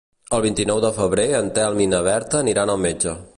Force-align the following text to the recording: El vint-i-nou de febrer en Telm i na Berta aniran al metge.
El 0.37 0.43
vint-i-nou 0.45 0.79
de 0.85 0.91
febrer 0.95 1.25
en 1.41 1.51
Telm 1.59 1.85
i 1.85 1.87
na 1.93 2.01
Berta 2.09 2.41
aniran 2.45 2.73
al 2.77 2.83
metge. 2.89 3.15